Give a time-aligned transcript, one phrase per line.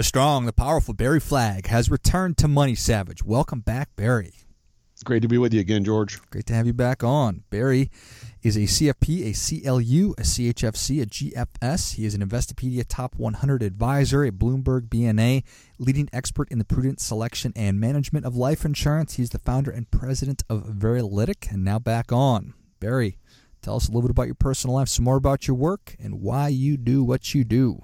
[0.00, 3.22] The strong, the powerful Barry Flagg has returned to Money Savage.
[3.22, 4.32] Welcome back, Barry.
[5.04, 6.18] Great to be with you again, George.
[6.30, 7.44] Great to have you back on.
[7.50, 7.90] Barry
[8.42, 11.96] is a CFP, a CLU, a CHFC, a GFS.
[11.96, 15.44] He is an Investopedia Top 100 advisor, a Bloomberg BNA,
[15.78, 19.16] leading expert in the prudent selection and management of life insurance.
[19.16, 22.54] He's the founder and president of Veralytic, and now back on.
[22.80, 23.18] Barry,
[23.60, 26.22] tell us a little bit about your personal life, some more about your work, and
[26.22, 27.82] why you do what you do.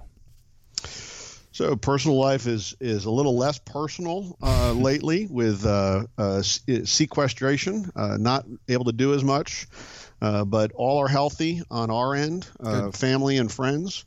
[1.56, 7.90] So personal life is is a little less personal uh, lately with uh, uh, sequestration,
[7.96, 9.66] uh, not able to do as much,
[10.20, 14.04] uh, but all are healthy on our end, uh, family and friends.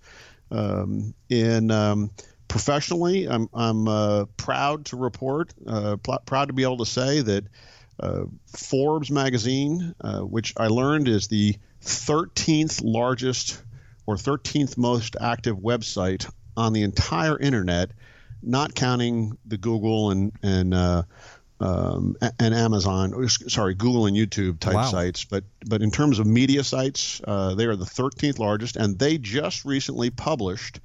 [0.52, 2.12] Um, and um,
[2.48, 7.46] professionally, I'm I'm proud to report, pl- proud to be able to say that
[8.46, 13.64] Forbes magazine, which I learned is the 13th largest
[14.06, 17.92] or 13th most active website on the entire internet,
[18.42, 21.04] not counting the Google and and uh,
[21.62, 24.84] um, and Amazon, sorry, Google and YouTube type wow.
[24.84, 28.98] sites, but but in terms of media sites, uh, they are the 13th largest, and
[28.98, 30.80] they just recently published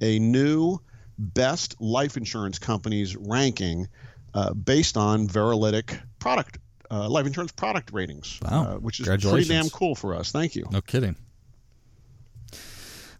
[0.00, 0.78] a new
[1.18, 3.88] best life insurance companies ranking
[4.34, 6.58] uh, based on Veralytic product
[6.90, 8.62] uh, life insurance product ratings, wow.
[8.62, 10.32] Uh, which is pretty damn cool for us.
[10.32, 10.66] Thank you.
[10.70, 11.16] No kidding.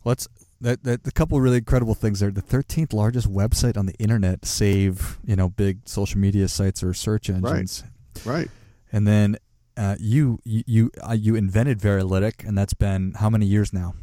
[0.05, 0.29] Let's
[0.61, 2.31] that, that the couple really incredible things there.
[2.31, 6.95] The 13th largest website on the internet, save you know big social media sites or
[6.95, 7.85] search engines.
[8.25, 8.41] Right.
[8.41, 8.51] Right.
[8.93, 9.37] And then
[9.77, 13.95] uh, you you you, uh, you invented Veralytic, and that's been how many years now?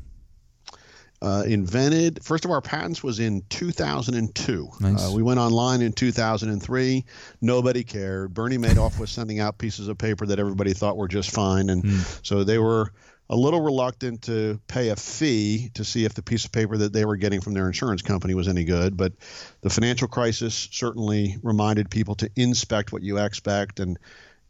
[1.21, 5.07] Uh, invented first of our patents was in 2002 nice.
[5.07, 7.05] uh, we went online in 2003
[7.39, 11.31] nobody cared bernie madoff was sending out pieces of paper that everybody thought were just
[11.31, 12.27] fine and mm.
[12.27, 12.91] so they were
[13.29, 16.93] a little reluctant to pay a fee to see if the piece of paper that
[16.93, 18.97] they were getting from their insurance company was any good.
[18.97, 19.13] But
[19.61, 23.97] the financial crisis certainly reminded people to inspect what you expect, and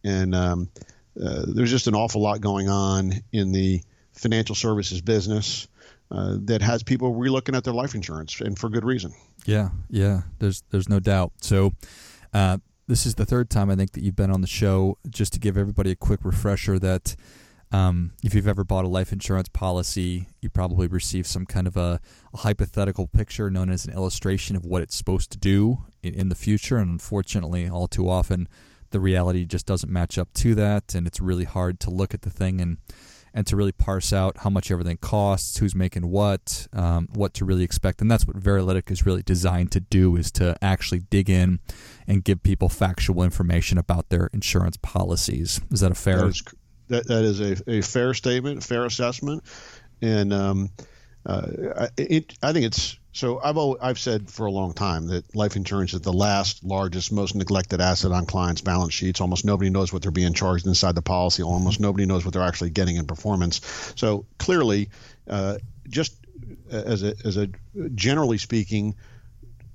[0.04, 0.70] and um,
[1.22, 3.82] uh, there's just an awful lot going on in the
[4.14, 5.68] financial services business
[6.12, 9.14] uh, that has people relooking at their life insurance, and for good reason.
[9.46, 10.22] Yeah, yeah.
[10.40, 11.34] There's there's no doubt.
[11.42, 11.74] So.
[12.34, 14.98] Uh, this is the third time I think that you've been on the show.
[15.10, 17.16] Just to give everybody a quick refresher that
[17.74, 21.76] um, if you've ever bought a life insurance policy, you probably received some kind of
[21.76, 22.00] a,
[22.32, 26.30] a, hypothetical picture known as an illustration of what it's supposed to do in, in,
[26.30, 26.78] the future.
[26.78, 28.48] And unfortunately, all too often,
[28.92, 30.94] the reality just doesn't match up to that.
[30.94, 32.78] And it's really hard to look at the thing and,
[33.34, 37.46] and to really parse out how much everything costs, who's making what, um, what to
[37.46, 38.02] really expect.
[38.02, 41.60] And that's what Veralytic is really designed to do is to actually dig in
[42.06, 45.60] and give people factual information about their insurance policies.
[45.72, 46.18] Is that a fair?
[46.18, 46.44] That is,
[46.94, 49.44] that that is a, a fair statement, fair assessment,
[50.02, 50.70] and um,
[51.26, 53.40] uh, it, I think it's so.
[53.44, 57.12] I've always, I've said for a long time that life insurance is the last largest,
[57.12, 59.22] most neglected asset on clients' balance sheets.
[59.22, 61.44] Almost nobody knows what they're being charged inside the policy.
[61.44, 63.94] Almost nobody knows what they're actually getting in performance.
[63.96, 64.90] So clearly,
[65.28, 66.16] uh, just
[66.70, 67.48] as a as a
[67.96, 68.96] generally speaking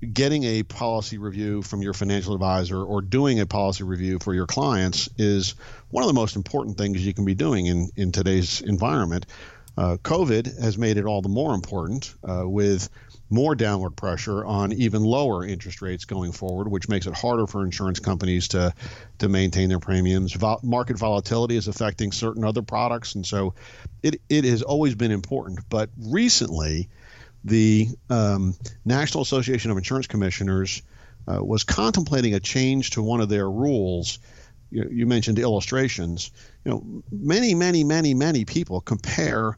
[0.01, 4.47] getting a policy review from your financial advisor or doing a policy review for your
[4.47, 5.55] clients is
[5.89, 9.25] one of the most important things you can be doing in, in today's environment.
[9.77, 12.89] Uh, COVID has made it all the more important uh, with
[13.29, 17.63] more downward pressure on even lower interest rates going forward, which makes it harder for
[17.63, 18.73] insurance companies to
[19.19, 20.35] to maintain their premiums.
[20.63, 23.53] Market volatility is affecting certain other products, and so
[24.01, 25.59] it it has always been important.
[25.69, 26.89] But recently,
[27.43, 28.55] the um,
[28.85, 30.81] National Association of Insurance Commissioners
[31.27, 34.19] uh, was contemplating a change to one of their rules.
[34.71, 36.31] You, you, mentioned illustrations.
[36.63, 39.57] You know, many, many, many, many people compare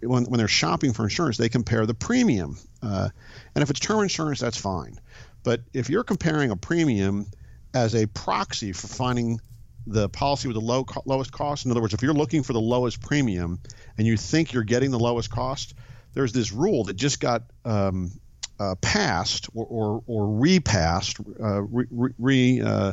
[0.00, 1.36] when, when they're shopping for insurance.
[1.36, 3.10] They compare the premium, uh,
[3.54, 4.98] and if it's term insurance, that's fine.
[5.44, 7.26] But if you're comparing a premium
[7.74, 9.40] as a proxy for finding
[9.86, 12.54] the policy with the low co- lowest cost, in other words, if you're looking for
[12.54, 13.60] the lowest premium
[13.98, 15.74] and you think you're getting the lowest cost,
[16.14, 18.12] there's this rule that just got um,
[18.58, 21.86] uh, passed or, or, or repassed, uh, re,
[22.18, 22.92] re, uh,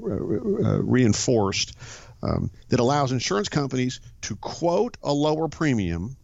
[0.00, 1.76] reinforced
[2.22, 6.16] um, that allows insurance companies to quote a lower premium,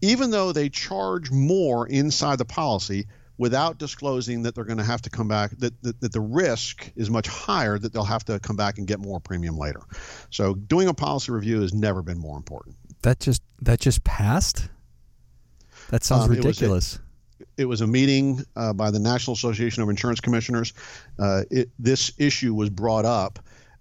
[0.00, 5.00] even though they charge more inside the policy, without disclosing that they're going to have
[5.00, 8.40] to come back that, that, that the risk is much higher that they'll have to
[8.40, 9.80] come back and get more premium later.
[10.30, 12.74] So doing a policy review has never been more important.
[13.02, 14.68] That just that just passed
[15.88, 16.98] that sounds um, ridiculous it was,
[17.40, 20.72] a, it was a meeting uh, by the national association of insurance commissioners
[21.18, 23.38] uh, it, this issue was brought up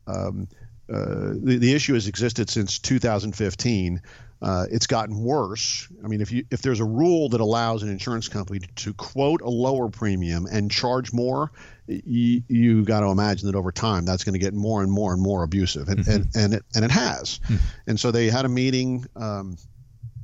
[0.07, 0.47] um,
[0.89, 4.01] uh, the, the issue has existed since 2015
[4.41, 5.87] uh, it's gotten worse.
[6.03, 8.93] I mean, if you if there's a rule that allows an insurance company to, to
[8.93, 11.51] quote a lower premium and charge more,
[11.87, 15.11] you, you got to imagine that over time that's going to get more and more
[15.13, 16.11] and more abusive, and mm-hmm.
[16.11, 17.39] and, and it and it has.
[17.39, 17.55] Mm-hmm.
[17.87, 19.05] And so they had a meeting.
[19.15, 19.57] Um,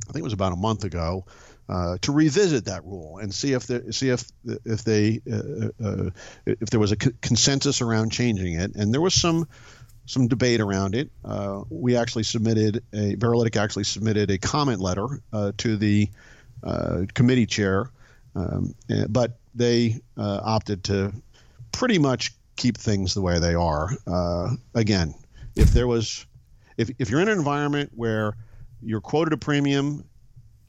[0.07, 1.25] I think it was about a month ago.
[1.73, 4.23] Uh, to revisit that rule and see if they, see if
[4.63, 6.09] if they uh, uh,
[6.45, 9.47] if there was a consensus around changing it, and there was some
[10.05, 11.09] some debate around it.
[11.25, 16.09] Uh, we actually submitted a Veralytic actually submitted a comment letter uh, to the
[16.63, 17.89] uh, committee chair,
[18.35, 21.11] um, eh, but they uh, opted to
[21.71, 23.89] pretty much keep things the way they are.
[24.05, 25.15] Uh, again,
[25.55, 26.23] if there was,
[26.77, 28.35] if if you're in an environment where
[28.79, 30.03] you're quoted a premium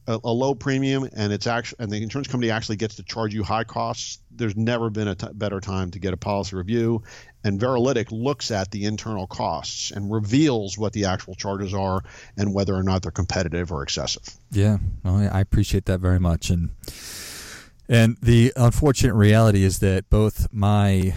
[0.07, 3.35] a, a, low premium and it's actually and the insurance company actually gets to charge
[3.35, 4.19] you high costs.
[4.31, 7.03] There's never been a t- better time to get a policy review
[7.45, 12.03] and Veralytic looks at the internal costs and reveals what the actual charges are
[12.39, 14.23] and whether or not they're competitive or excessive.
[14.51, 14.79] Yeah.
[15.05, 16.49] Well, i appreciate that very much.
[16.51, 16.71] And
[17.87, 21.15] and the unfortunate reality is that both my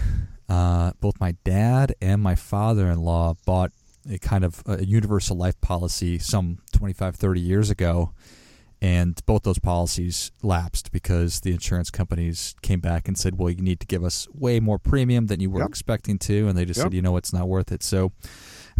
[0.50, 3.72] uh, both my dad and my father-in-law bought
[4.10, 8.12] a kind of a universal life policy some 25 30 years ago
[8.80, 13.62] and both those policies lapsed because the insurance companies came back and said, "Well, you
[13.62, 15.68] need to give us way more premium than you were yep.
[15.68, 16.86] expecting to," and they just yep.
[16.86, 18.12] said, "You know, it's not worth it." So,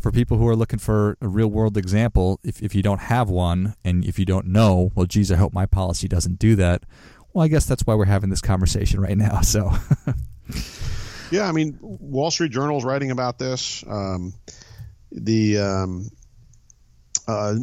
[0.01, 3.29] for people who are looking for a real world example, if if you don't have
[3.29, 6.85] one and if you don't know, well, geez, I hope my policy doesn't do that.
[7.33, 9.41] Well, I guess that's why we're having this conversation right now.
[9.41, 9.71] So,
[11.31, 13.85] yeah, I mean, Wall Street Journal is writing about this.
[13.87, 14.33] Um,
[15.11, 16.11] the um,
[17.29, 17.57] uh,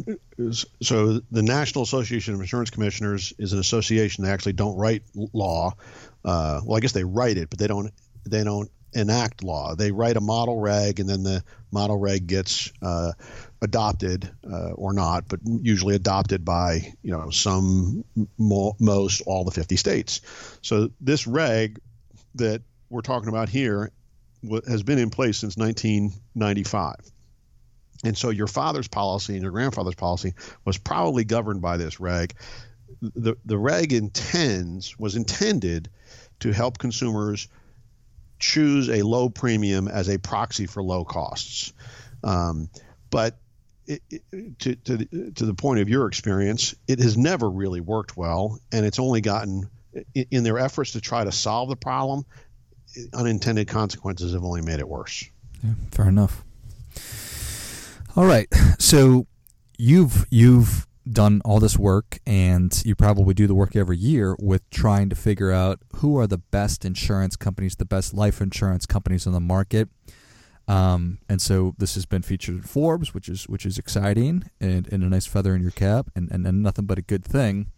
[0.80, 4.24] so the National Association of Insurance Commissioners is an association.
[4.24, 5.72] They actually don't write law.
[6.24, 7.92] Uh, well, I guess they write it, but they don't.
[8.24, 9.74] They don't enact law.
[9.74, 11.42] They write a model reg, and then the
[11.72, 13.12] model reg gets uh,
[13.60, 18.04] adopted uh, or not, but usually adopted by you know some,
[18.38, 20.20] mo- most, all the 50 states.
[20.62, 21.80] So this reg
[22.36, 23.90] that we're talking about here
[24.68, 26.94] has been in place since 1995.
[28.04, 30.34] And so your father's policy and your grandfather's policy
[30.64, 32.34] was probably governed by this reg.
[33.00, 35.88] The, the reg intends was intended
[36.40, 37.48] to help consumers
[38.38, 41.72] choose a low premium as a proxy for low costs.
[42.22, 42.68] Um,
[43.10, 43.38] but
[43.86, 47.80] it, it, to, to, the, to the point of your experience, it has never really
[47.80, 49.70] worked well, and it's only gotten
[50.14, 52.24] in, in their efforts to try to solve the problem,
[53.12, 55.24] unintended consequences have only made it worse.
[55.62, 56.44] Yeah, fair enough.
[58.16, 58.48] All right.
[58.78, 59.26] So
[59.78, 64.68] you've you've done all this work and you probably do the work every year with
[64.70, 69.26] trying to figure out who are the best insurance companies, the best life insurance companies
[69.26, 69.88] on the market.
[70.68, 74.86] Um, and so this has been featured in Forbes, which is which is exciting and,
[74.92, 77.72] and a nice feather in your cap and, and, and nothing but a good thing.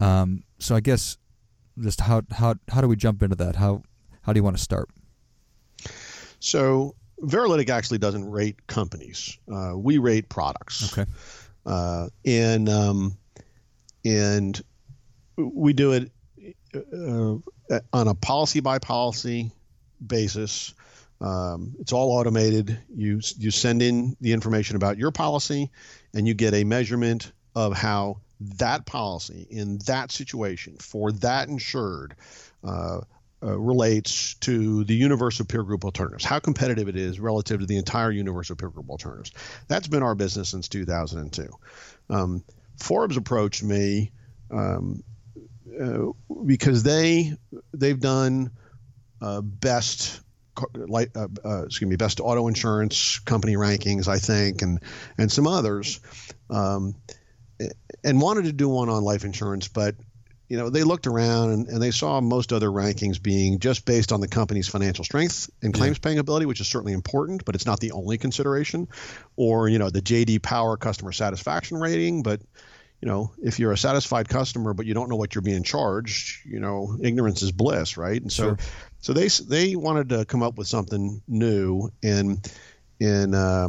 [0.00, 1.16] Um, so I guess
[1.78, 3.56] just how, how how do we jump into that?
[3.56, 3.82] How
[4.22, 4.88] how do you want to start?
[6.40, 9.38] So Veralytic actually doesn't rate companies.
[9.52, 10.92] Uh, we rate products.
[10.96, 11.10] Okay.
[11.66, 13.16] Uh, and um,
[14.04, 14.60] and
[15.36, 16.10] we do it
[16.74, 19.50] uh, on a policy by policy
[20.04, 20.74] basis.
[21.20, 22.78] Um, it's all automated.
[22.94, 25.70] You you send in the information about your policy,
[26.14, 28.20] and you get a measurement of how
[28.58, 32.16] that policy in that situation for that insured
[33.42, 37.66] uh, relates to the universe of peer group alternatives, how competitive it is relative to
[37.66, 39.32] the entire universe of peer group alternatives.
[39.66, 41.48] That's been our business since 2002.
[42.10, 42.44] Um,
[42.76, 44.12] Forbes approached me
[44.50, 45.02] um,
[45.80, 46.06] uh,
[46.44, 47.32] because they
[47.72, 48.50] they've done
[49.20, 50.20] uh, best
[50.74, 54.80] like uh, uh, excuse me best auto insurance company rankings I think and
[55.16, 56.00] and some others
[56.50, 56.94] um,
[58.02, 59.94] and wanted to do one on life insurance but
[60.50, 64.10] you know, they looked around and, and, they saw most other rankings being just based
[64.10, 66.08] on the company's financial strength and claims yeah.
[66.08, 68.88] paying ability, which is certainly important, but it's not the only consideration.
[69.36, 72.24] Or, you know, the JD Power customer satisfaction rating.
[72.24, 72.40] But,
[73.00, 76.44] you know, if you're a satisfied customer, but you don't know what you're being charged,
[76.44, 78.20] you know, ignorance is bliss, right?
[78.20, 78.58] And so, sure.
[78.98, 82.44] so they, they wanted to come up with something new and,
[83.00, 83.68] and, uh,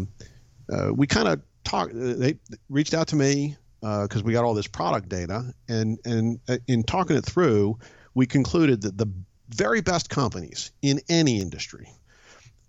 [0.74, 4.54] uh, we kind of talked, they reached out to me because uh, we got all
[4.54, 7.80] this product data, and and uh, in talking it through,
[8.14, 9.08] we concluded that the
[9.50, 11.90] very best companies in any industry,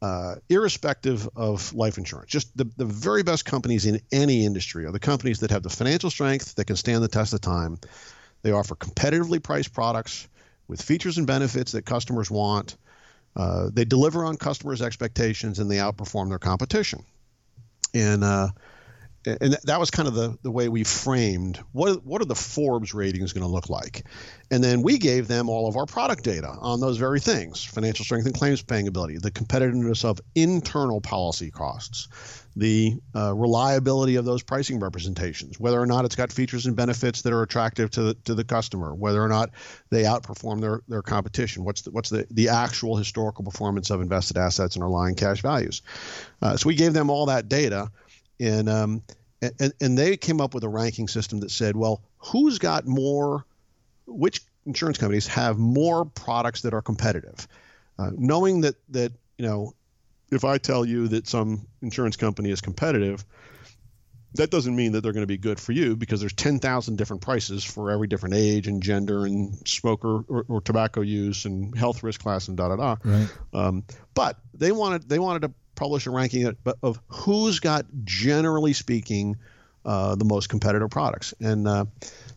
[0.01, 4.93] uh, irrespective of life insurance, just the, the very best companies in any industry are
[4.93, 7.79] the companies that have the financial strength that can stand the test of time.
[8.43, 10.27] They offer competitively priced products
[10.67, 12.77] with features and benefits that customers want.
[13.37, 17.05] Uh, they deliver on customers' expectations and they outperform their competition.
[17.95, 18.49] And uh,
[19.25, 22.93] and that was kind of the, the way we framed what what are the Forbes
[22.95, 24.05] ratings going to look like,
[24.51, 28.05] and then we gave them all of our product data on those very things: financial
[28.05, 32.09] strength and claims paying ability, the competitiveness of internal policy costs,
[32.57, 37.23] the uh, reliability of those pricing representations, whether or not it's got features and benefits
[37.23, 39.51] that are attractive to the, to the customer, whether or not
[39.91, 44.37] they outperform their, their competition, what's the, what's the, the actual historical performance of invested
[44.37, 45.83] assets and underlying cash values.
[46.43, 47.91] Uh, so we gave them all that data
[48.41, 49.03] and um,
[49.41, 53.45] and, and they came up with a ranking system that said, well, who's got more,
[54.07, 57.49] which insurance companies have more products that are competitive,
[57.99, 59.75] uh, knowing that that you know,
[60.31, 63.25] if I tell you that some insurance company is competitive,
[64.35, 67.21] that doesn't mean that they're going to be good for you because there's 10,000 different
[67.23, 72.03] prices for every different age and gender and smoker or, or tobacco use and health
[72.03, 72.97] risk class and da da da.
[73.05, 73.29] Right.
[73.53, 73.85] Um,
[74.15, 79.37] but they wanted they wanted to publish a ranking of, who's got, generally speaking,
[79.85, 81.35] uh, the most competitive products.
[81.41, 81.87] And uh,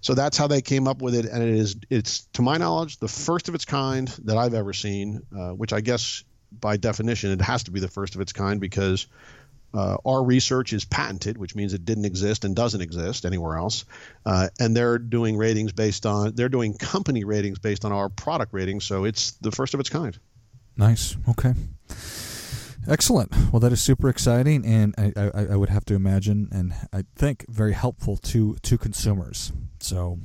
[0.01, 1.25] so that's how they came up with it.
[1.25, 4.73] And it is, it's to my knowledge, the first of its kind that I've ever
[4.73, 5.21] seen.
[5.35, 6.23] Uh, which I guess
[6.59, 9.07] by definition it has to be the first of its kind because
[9.73, 13.83] uh, our research is patented, which means it didn't exist and doesn't exist anywhere else.
[14.25, 18.53] Uh, and they're doing ratings based on they're doing company ratings based on our product
[18.53, 18.85] ratings.
[18.85, 20.17] So it's the first of its kind.
[20.77, 21.17] Nice.
[21.29, 21.53] Okay.
[22.87, 23.33] Excellent.
[23.51, 27.03] Well, that is super exciting, and I, I, I, would have to imagine, and I
[27.15, 29.51] think very helpful to to consumers.
[29.79, 30.19] So,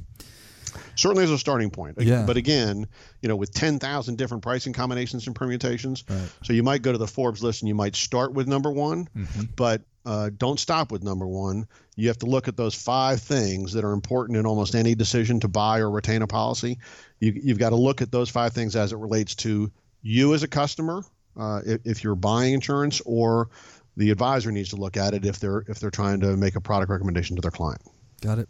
[0.94, 2.00] certainly as a starting point.
[2.00, 2.24] Yeah.
[2.26, 2.86] But again,
[3.22, 6.30] you know, with ten thousand different pricing combinations and permutations, right.
[6.42, 9.08] so you might go to the Forbes list and you might start with number one,
[9.16, 9.42] mm-hmm.
[9.56, 11.66] but uh, don't stop with number one.
[11.96, 15.40] You have to look at those five things that are important in almost any decision
[15.40, 16.78] to buy or retain a policy.
[17.18, 19.70] You, you've got to look at those five things as it relates to
[20.02, 21.02] you as a customer
[21.36, 23.48] uh, if, if, you're buying insurance, or
[23.96, 26.60] the advisor needs to look at it if they're if they're trying to make a
[26.60, 27.80] product recommendation to their client.
[28.20, 28.48] Got it.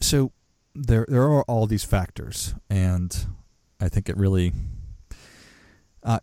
[0.00, 0.32] So
[0.74, 3.26] there there are all these factors, and
[3.80, 4.52] I think it really
[6.02, 6.20] uh,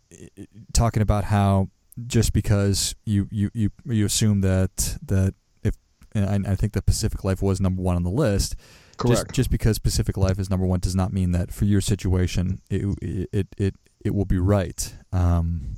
[0.72, 1.68] talking about how
[2.06, 5.74] just because you you you, you assume that that if
[6.14, 8.56] I think that Pacific Life was number one on the list.
[9.00, 9.28] Correct.
[9.28, 12.60] Just, just because Pacific Life is number one does not mean that for your situation
[12.68, 14.94] it it it, it will be right.
[15.10, 15.76] Um,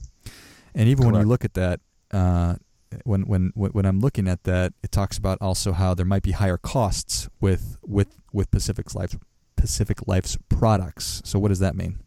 [0.75, 1.13] and even Correct.
[1.13, 2.57] when you look at that, uh,
[3.05, 6.33] when when when I'm looking at that, it talks about also how there might be
[6.33, 9.17] higher costs with with with Pacific's Life
[9.55, 11.23] Pacific Life's products.
[11.25, 12.01] So what does that mean?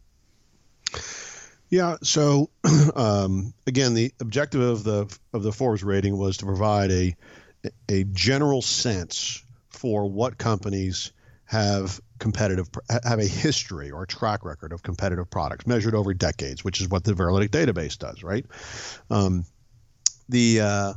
[1.70, 1.96] Yeah.
[2.02, 2.50] So
[2.94, 7.16] um, again, the objective of the of the Forbes rating was to provide a
[7.88, 9.42] a general sense
[9.76, 11.12] for what companies
[11.44, 12.68] have competitive
[13.04, 17.04] have a history or track record of competitive products measured over decades, which is what
[17.04, 18.44] the Veralytic database does, right?
[19.10, 19.44] Um,
[20.28, 20.92] the uh,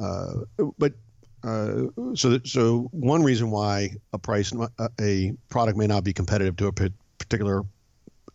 [0.00, 0.34] uh,
[0.78, 0.92] but
[1.42, 4.52] uh, so so one reason why a price
[5.00, 6.72] a product may not be competitive to a
[7.18, 7.64] particular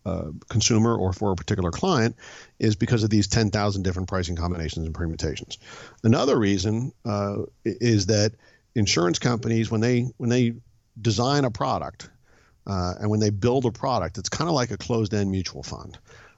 [0.05, 2.15] uh, consumer or for a particular client
[2.59, 5.57] is because of these 10,000 different pricing combinations and permutations.
[6.03, 8.33] Another reason uh, is that
[8.75, 10.53] insurance companies when they when they
[11.01, 12.09] design a product
[12.67, 15.97] uh, and when they build a product, it's kind of like a closed-end mutual fund.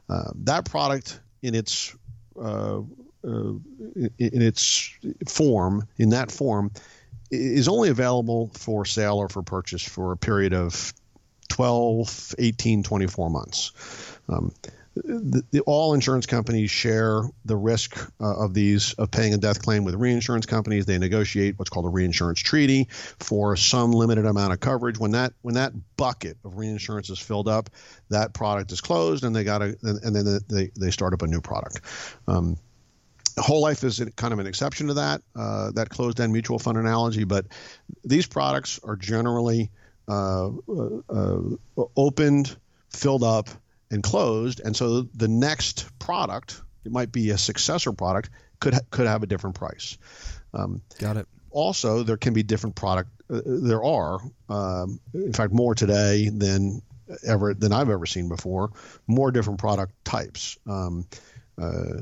[0.09, 1.95] Uh, that product, in its
[2.41, 2.81] uh,
[3.23, 3.53] uh
[4.17, 4.91] in its
[5.27, 6.71] form, in that form,
[7.31, 10.93] is only available for sale or for purchase for a period of
[11.49, 13.71] 12, 18, 24 months.
[14.29, 14.53] Um,
[14.95, 19.61] the, the, all insurance companies share the risk uh, of these of paying a death
[19.61, 20.85] claim with reinsurance companies.
[20.85, 24.97] They negotiate what's called a reinsurance treaty for some limited amount of coverage.
[24.97, 27.69] When that when that bucket of reinsurance is filled up,
[28.09, 31.27] that product is closed, and they got to and then they they start up a
[31.27, 31.81] new product.
[32.27, 32.57] Um,
[33.37, 37.25] Whole life is kind of an exception to that uh, that closed-end mutual fund analogy,
[37.25, 37.45] but
[38.05, 39.71] these products are generally
[40.07, 41.41] uh, uh, uh
[41.97, 42.55] opened,
[42.91, 43.49] filled up,
[43.95, 44.61] and closed.
[44.63, 49.27] And so the next product, it might be a successor product, could could have a
[49.27, 49.97] different price.
[50.53, 51.27] Um, Got it.
[51.49, 53.09] Also, there can be different product.
[53.29, 56.81] Uh, there are, um, in fact, more today than
[57.25, 58.71] ever than I've ever seen before.
[59.07, 60.57] More different product types.
[60.67, 61.07] Um,
[61.57, 62.01] uh,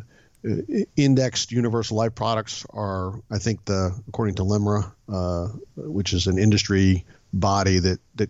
[0.98, 5.48] indexed universal life products are, I think, the according to LIMRA, uh,
[5.78, 8.30] which is an industry body that that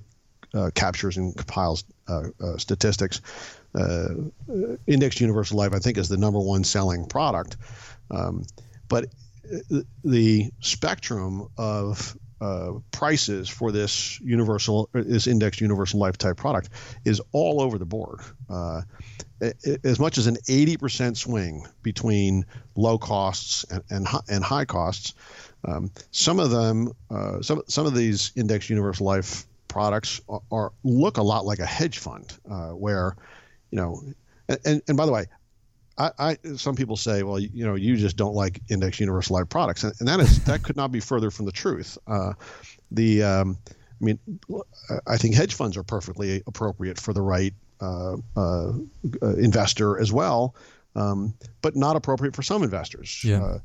[0.53, 1.83] uh, captures and compiles
[2.57, 3.21] statistics.
[3.75, 4.09] Uh,
[4.85, 7.57] indexed universal life, I think, is the number one selling product.
[8.11, 8.45] Um,
[8.87, 9.05] but
[10.03, 16.69] the spectrum of uh, prices for this universal, this indexed universal life type product
[17.05, 18.19] is all over the board.
[18.49, 18.81] Uh,
[19.83, 22.45] as much as an 80% swing between
[22.75, 25.13] low costs and, and, and high costs.
[25.65, 30.71] Um, some of them, uh, some some of these indexed universal life products are, are
[30.83, 33.15] look a lot like a hedge fund, uh, where,
[33.71, 34.03] you know,
[34.47, 35.25] and, and by the way,
[35.97, 39.49] I, I, some people say, well, you, know, you just don't like index universal life
[39.49, 41.97] products, and, and that is that could not be further from the truth.
[42.05, 42.33] Uh,
[42.91, 43.57] the um,
[43.99, 44.19] I mean,
[45.07, 48.73] I think hedge funds are perfectly appropriate for the right uh, uh,
[49.21, 50.55] investor as well,
[50.95, 53.21] um, but not appropriate for some investors.
[53.23, 53.43] Yeah.
[53.43, 53.59] Uh,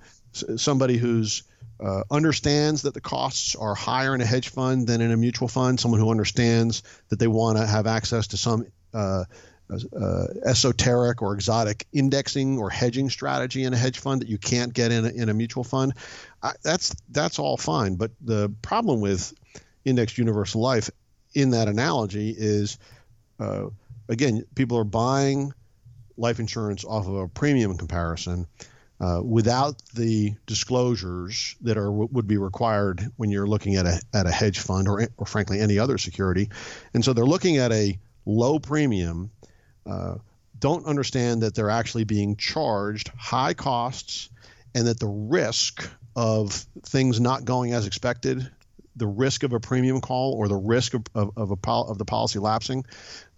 [0.56, 1.42] somebody who's
[1.80, 5.48] uh, understands that the costs are higher in a hedge fund than in a mutual
[5.48, 5.78] fund.
[5.78, 9.24] Someone who understands that they want to have access to some uh,
[9.70, 14.72] uh, esoteric or exotic indexing or hedging strategy in a hedge fund that you can't
[14.72, 15.92] get in a, in a mutual fund.
[16.42, 17.96] I, that's that's all fine.
[17.96, 19.32] But the problem with
[19.84, 20.90] indexed universal life
[21.34, 22.78] in that analogy is,
[23.38, 23.66] uh,
[24.08, 25.52] again, people are buying
[26.16, 28.46] life insurance off of a premium comparison.
[29.00, 34.26] Uh, without the disclosures that are would be required when you're looking at a at
[34.26, 36.50] a hedge fund or or frankly any other security,
[36.94, 39.30] and so they're looking at a low premium
[39.86, 40.16] uh,
[40.58, 44.28] don't understand that they're actually being charged high costs
[44.74, 46.52] and that the risk of
[46.82, 48.50] things not going as expected,
[48.96, 52.04] the risk of a premium call or the risk of, of, of, a, of the
[52.04, 52.84] policy lapsing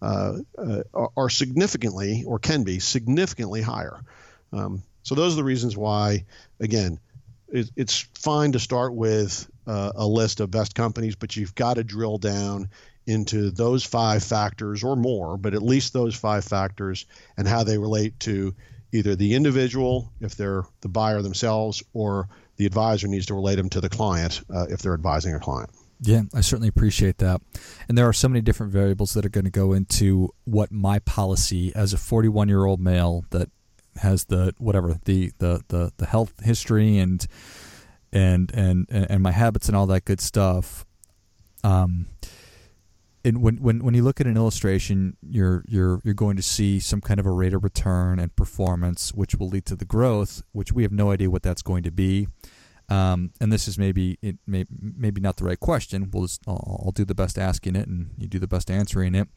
[0.01, 0.83] uh, uh,
[1.17, 4.01] are significantly or can be significantly higher.
[4.53, 6.25] Um, so those are the reasons why,
[6.61, 7.01] again,
[7.49, 11.75] it, it's fine to start with uh, a list of best companies, but you've got
[11.75, 12.69] to drill down
[13.09, 17.77] into those five factors or more, but at least those five factors and how they
[17.77, 18.55] relate to
[18.93, 23.69] either the individual, if they're the buyer themselves, or the advisor needs to relate them
[23.71, 25.71] to the client uh, if they're advising a client.
[26.03, 27.41] Yeah, I certainly appreciate that.
[27.89, 31.01] And there are so many different variables that are going to go into what my
[31.01, 33.51] policy as a 41 year old male that
[33.97, 37.27] has the whatever the, the the the health history and
[38.13, 40.85] and and and my habits and all that good stuff.
[41.63, 42.07] Um,
[43.25, 46.81] and when, when when you look at an illustration, you're you're you're going to see
[46.81, 50.43] some kind of a rate of return and performance, which will lead to the growth,
[50.53, 52.29] which we have no idea what that's going to be.
[52.89, 56.11] Um, and this is maybe it may, maybe not the right question.
[56.11, 59.15] We'll just I'll, I'll do the best asking it, and you do the best answering
[59.15, 59.29] it.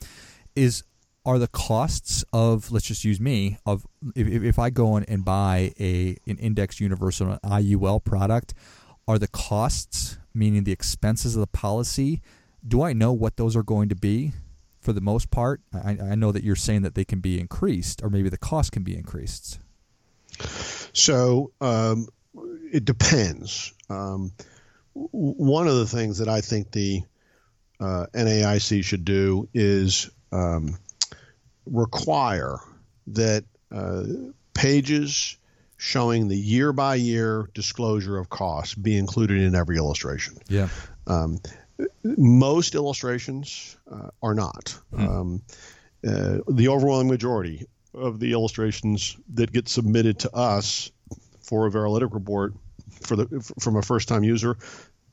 [0.56, 0.84] Is
[1.26, 5.24] are the costs of let's just use me of if, if I go in and
[5.24, 8.54] buy a an index universal an IUL product,
[9.08, 12.22] are the costs meaning the expenses of the policy
[12.68, 14.32] do I know what those are going to be
[14.80, 15.62] for the most part?
[15.74, 18.72] I, I know that you're saying that they can be increased, or maybe the cost
[18.72, 19.60] can be increased.
[20.94, 22.08] So um,
[22.72, 23.74] it depends.
[23.90, 24.32] Um,
[24.94, 27.04] one of the things that I think the
[27.80, 30.78] uh, NAIC should do is um,
[31.66, 32.58] require
[33.08, 34.04] that uh,
[34.54, 35.38] pages
[35.78, 40.38] showing the year by year disclosure of costs be included in every illustration.
[40.48, 40.70] Yeah.
[41.08, 41.40] Um,
[42.04, 44.78] most illustrations uh, are not.
[44.96, 45.08] Hmm.
[45.08, 45.42] Um,
[46.08, 50.92] uh, the overwhelming majority of the illustrations that get submitted to us
[51.42, 52.54] for a Veralytic report
[53.02, 54.58] for the from a first-time user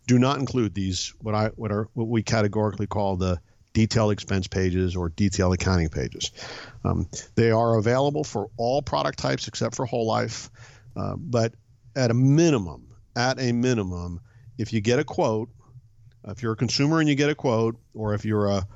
[0.07, 3.41] do not include these what I what are what we categorically call the
[3.73, 6.33] detailed expense pages or detailed accounting pages.
[6.85, 10.51] Um, they are available for all product types except for whole life,
[10.97, 11.55] uh, but
[11.95, 14.21] at a minimum, at a minimum,
[14.59, 15.51] if you get a quote
[16.27, 18.67] if you're a consumer and you get a quote, or if you're a,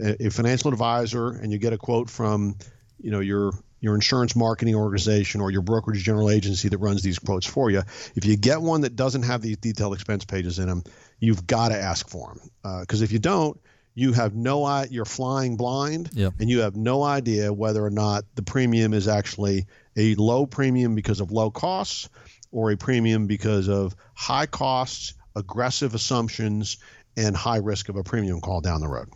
[0.00, 2.56] a financial advisor and you get a quote from,
[3.00, 7.18] you know, your your insurance marketing organization or your brokerage general agency that runs these
[7.18, 7.82] quotes for you,
[8.14, 10.82] if you get one that doesn't have these detailed expense pages in them,
[11.20, 12.80] you've got to ask for them.
[12.80, 13.60] Because uh, if you don't,
[13.94, 18.24] you have no idea, you're flying blind and you have no idea whether or not
[18.34, 22.08] the premium is actually a low premium because of low costs
[22.50, 26.78] or a premium because of high costs aggressive assumptions,
[27.16, 29.08] and high risk of a premium call down the road.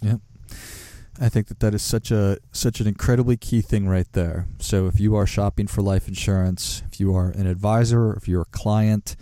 [0.00, 0.16] Yeah.
[1.20, 4.48] I think that that is such a such an incredibly key thing right there.
[4.58, 8.42] So if you are shopping for life insurance, if you are an advisor, if you're
[8.42, 9.14] a client,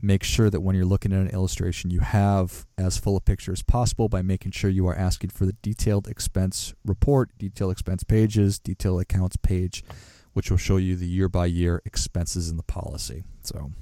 [0.00, 3.52] make sure that when you're looking at an illustration, you have as full a picture
[3.52, 8.04] as possible by making sure you are asking for the detailed expense report, detailed expense
[8.04, 9.84] pages, detailed accounts page,
[10.32, 13.24] which will show you the year by year expenses in the policy.
[13.42, 13.72] So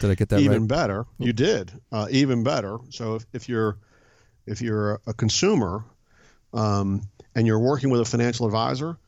[0.00, 0.68] did I get that even right?
[0.68, 1.06] better?
[1.18, 2.78] You did uh, even better.
[2.90, 3.78] So if, if you're
[4.46, 5.84] if you're a consumer
[6.52, 7.02] um,
[7.34, 8.98] and you're working with a financial advisor,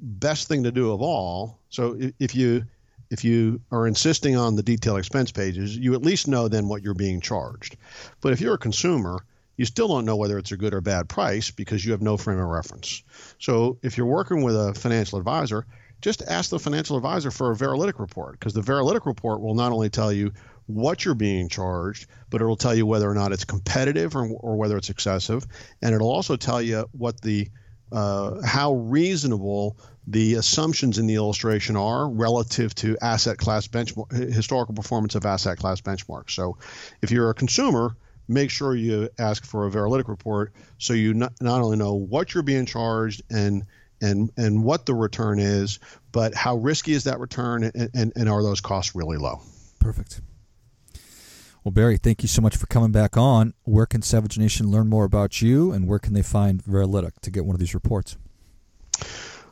[0.00, 1.58] best thing to do of all.
[1.68, 2.64] So if you
[3.12, 6.82] if you are insisting on the detailed expense pages, you at least know then what
[6.82, 7.76] you're being charged.
[8.22, 9.22] But if you're a consumer,
[9.58, 12.16] you still don't know whether it's a good or bad price because you have no
[12.16, 13.02] frame of reference.
[13.38, 15.66] So if you're working with a financial advisor,
[16.00, 19.72] just ask the financial advisor for a Veralytic report because the Veralytic report will not
[19.72, 20.32] only tell you
[20.64, 24.56] what you're being charged, but it'll tell you whether or not it's competitive or, or
[24.56, 25.46] whether it's excessive,
[25.82, 27.50] and it'll also tell you what the
[27.92, 29.76] uh, how reasonable
[30.06, 35.58] the assumptions in the illustration are relative to asset class benchmark historical performance of asset
[35.58, 36.30] class benchmarks.
[36.30, 36.58] So,
[37.02, 37.96] if you're a consumer,
[38.28, 42.34] make sure you ask for a Veralytic report so you not, not only know what
[42.34, 43.64] you're being charged and
[44.00, 45.78] and and what the return is,
[46.10, 49.40] but how risky is that return and, and, and are those costs really low?
[49.78, 50.20] Perfect.
[51.64, 53.54] Well, Barry, thank you so much for coming back on.
[53.62, 57.30] Where can Savage Nation learn more about you, and where can they find Veralytic to
[57.30, 58.16] get one of these reports?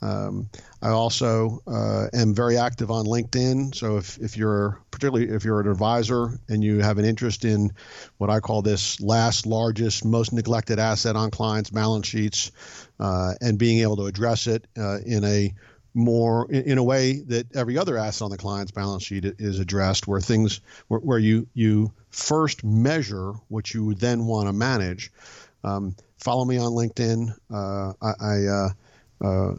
[0.00, 0.48] Um,
[0.80, 3.74] I also uh, am very active on LinkedIn.
[3.74, 7.72] So if, if you're particularly if you're an advisor and you have an interest in
[8.16, 12.52] what I call this last largest, most neglected asset on clients' balance sheets,
[13.00, 15.54] uh, and being able to address it uh, in a
[15.94, 20.06] more in a way that every other asset on the client's balance sheet is addressed,
[20.06, 25.10] where things where, where you you first measure what you would then want to manage.
[25.64, 27.34] Um, follow me on LinkedIn.
[27.52, 28.68] Uh, I, I uh,
[29.20, 29.52] uh,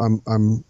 [0.00, 0.64] I'm, I'm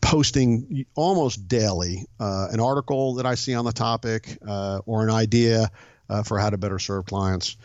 [0.00, 5.10] posting almost daily uh, an article that I see on the topic uh, or an
[5.10, 5.70] idea
[6.08, 7.56] uh, for how to better serve clients.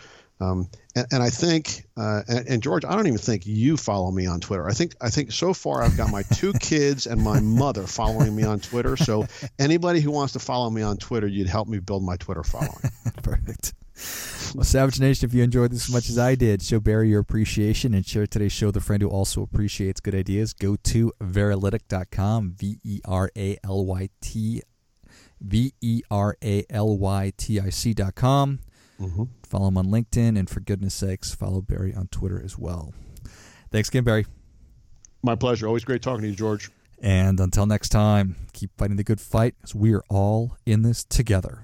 [0.41, 4.09] Um, and, and, I think, uh, and, and, George, I don't even think you follow
[4.09, 4.69] me on Twitter.
[4.69, 8.33] I think, I think so far I've got my two kids and my mother following
[8.33, 8.95] me on Twitter.
[8.95, 12.43] So anybody who wants to follow me on Twitter, you'd help me build my Twitter
[12.43, 12.89] following.
[13.21, 13.73] Perfect.
[14.55, 17.19] Well, Savage Nation, if you enjoyed this as much as I did, show Barry your
[17.19, 20.53] appreciation and share today's show with a friend who also appreciates good ideas.
[20.53, 24.61] Go to veralytic.com, V E R A L Y T,
[25.41, 28.59] V E R A L Y T I C.com.
[28.99, 29.23] Mm-hmm.
[29.43, 32.93] Follow him on LinkedIn, and for goodness sakes, follow Barry on Twitter as well.
[33.71, 34.25] Thanks again, Barry.
[35.21, 35.67] My pleasure.
[35.67, 36.71] Always great talking to you, George.
[37.01, 41.03] And until next time, keep fighting the good fight as we are all in this
[41.03, 41.63] together.